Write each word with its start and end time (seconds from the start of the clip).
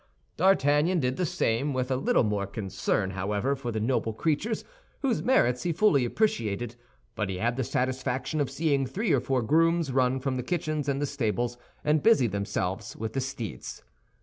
D'Artagnan 0.35 0.99
did 0.99 1.17
the 1.17 1.27
same, 1.27 1.75
with 1.75 1.91
a 1.91 1.95
little 1.95 2.23
more 2.23 2.47
concern, 2.47 3.11
however, 3.11 3.55
for 3.55 3.71
the 3.71 3.79
noble 3.79 4.13
creatures, 4.13 4.65
whose 5.03 5.21
merits 5.21 5.61
he 5.61 5.71
fully 5.71 6.05
appreciated; 6.05 6.75
but 7.13 7.29
he 7.29 7.37
had 7.37 7.55
the 7.55 7.63
satisfaction 7.63 8.41
of 8.41 8.49
seeing 8.49 8.87
three 8.87 9.11
or 9.11 9.19
four 9.19 9.43
grooms 9.43 9.91
run 9.91 10.19
from 10.19 10.37
the 10.37 10.41
kitchens 10.43 10.89
and 10.89 10.99
the 10.99 11.05
stables, 11.05 11.55
and 11.85 12.01
busy 12.01 12.25
themselves 12.25 12.95
with 12.95 13.13
the 13.13 13.21
steeds. 13.21 13.83